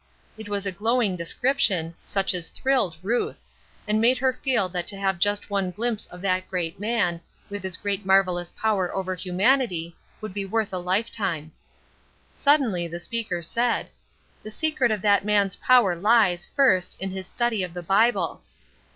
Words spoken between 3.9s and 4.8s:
made her feel